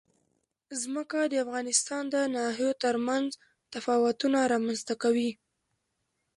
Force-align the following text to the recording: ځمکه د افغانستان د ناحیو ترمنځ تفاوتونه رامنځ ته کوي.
ځمکه 0.81 1.19
د 1.31 1.33
افغانستان 1.45 2.03
د 2.13 2.15
ناحیو 2.35 2.71
ترمنځ 2.83 3.27
تفاوتونه 3.73 4.37
رامنځ 4.53 4.79
ته 4.87 4.93
کوي. 5.03 5.31